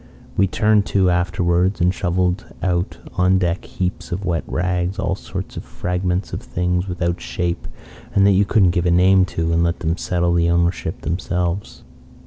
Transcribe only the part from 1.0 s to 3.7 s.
afterwards, and shovelled out on deck